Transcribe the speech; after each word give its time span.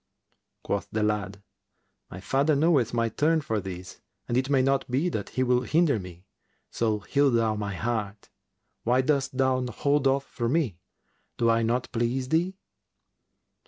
Quoth 0.63 0.87
the 0.91 1.03
lad, 1.03 1.43
"My 2.09 2.19
father 2.19 2.55
knoweth 2.55 2.91
my 2.91 3.07
turn 3.07 3.39
for 3.39 3.59
this 3.59 4.01
and 4.27 4.35
it 4.35 4.49
may 4.49 4.63
not 4.63 4.89
be 4.89 5.09
that 5.09 5.29
he 5.29 5.43
will 5.43 5.61
hinder 5.61 5.99
me: 5.99 6.25
so 6.71 7.01
heal 7.01 7.29
thou 7.29 7.53
my 7.53 7.75
heart. 7.75 8.31
Why 8.83 9.01
dost 9.01 9.37
thou 9.37 9.63
hold 9.67 10.07
off 10.07 10.25
from 10.25 10.53
me? 10.53 10.79
Do 11.37 11.51
I 11.51 11.61
not 11.61 11.91
please 11.91 12.29
thee?" 12.29 12.55